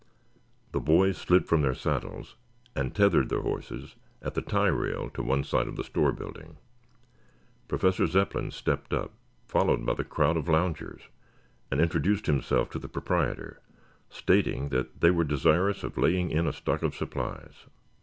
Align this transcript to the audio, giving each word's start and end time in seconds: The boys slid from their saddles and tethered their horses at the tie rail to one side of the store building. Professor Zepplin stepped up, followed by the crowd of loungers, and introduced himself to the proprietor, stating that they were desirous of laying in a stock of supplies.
The 0.71 0.79
boys 0.79 1.15
slid 1.15 1.45
from 1.45 1.61
their 1.61 1.75
saddles 1.75 2.35
and 2.75 2.95
tethered 2.95 3.29
their 3.29 3.43
horses 3.43 3.95
at 4.19 4.33
the 4.33 4.41
tie 4.41 4.65
rail 4.65 5.11
to 5.11 5.21
one 5.21 5.43
side 5.43 5.67
of 5.67 5.75
the 5.75 5.83
store 5.83 6.11
building. 6.11 6.57
Professor 7.67 8.07
Zepplin 8.07 8.49
stepped 8.49 8.93
up, 8.95 9.11
followed 9.45 9.85
by 9.85 9.93
the 9.93 10.03
crowd 10.03 10.37
of 10.37 10.49
loungers, 10.49 11.03
and 11.69 11.79
introduced 11.79 12.25
himself 12.25 12.71
to 12.71 12.79
the 12.79 12.89
proprietor, 12.89 13.61
stating 14.09 14.69
that 14.69 15.01
they 15.01 15.11
were 15.11 15.23
desirous 15.23 15.83
of 15.83 15.95
laying 15.99 16.31
in 16.31 16.47
a 16.47 16.51
stock 16.51 16.81
of 16.81 16.95
supplies. 16.95 17.67